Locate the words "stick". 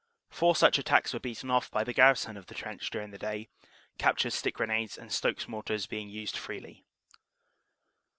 4.33-4.55